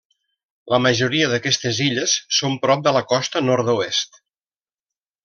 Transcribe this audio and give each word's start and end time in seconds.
La 0.73 0.77
majoria 0.85 1.27
d'aquestes 1.33 1.81
illes 1.87 2.15
són 2.39 2.57
prop 2.67 2.81
de 2.87 2.95
la 2.99 3.05
costa 3.13 3.43
nord-oest. 3.47 4.19